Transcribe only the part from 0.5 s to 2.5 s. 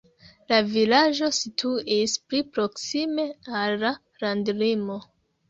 La vilaĝo situis pli